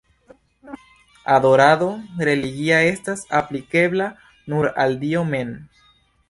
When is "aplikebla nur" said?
3.41-4.69